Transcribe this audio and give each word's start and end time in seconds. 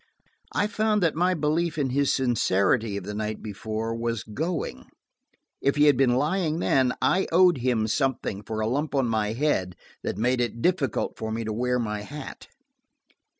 I 0.55 0.65
found 0.65 1.03
that 1.03 1.13
my 1.13 1.35
belief 1.35 1.77
in 1.77 1.91
his 1.91 2.11
sincerity 2.11 2.97
of 2.97 3.03
the 3.03 3.13
night 3.13 3.43
before 3.43 3.93
was 3.93 4.23
going. 4.23 4.87
If 5.61 5.75
he 5.75 5.83
had 5.85 5.95
been 5.95 6.15
lying 6.15 6.57
then, 6.57 6.93
I 7.03 7.27
owed 7.31 7.59
him 7.59 7.85
something 7.85 8.41
for 8.41 8.61
a 8.61 8.67
lump 8.67 8.95
on 8.95 9.05
my 9.07 9.33
head 9.33 9.75
that 10.01 10.17
made 10.17 10.41
it 10.41 10.59
difficult 10.59 11.19
for 11.19 11.31
me 11.31 11.43
to 11.43 11.53
wear 11.53 11.77
my 11.77 12.01
hat. 12.01 12.47